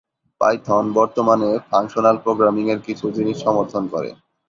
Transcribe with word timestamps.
Python 0.41 0.85
বর্তমানে 0.93 1.49
functional 1.69 2.15
programming 2.17 2.65
এর 2.69 2.79
কিছু 2.87 3.05
জিনিস 3.17 3.37
সমর্থন 3.45 3.83
করে। 3.93 4.09